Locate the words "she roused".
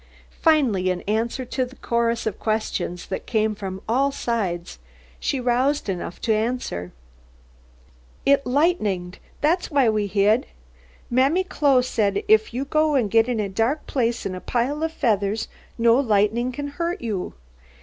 5.19-5.87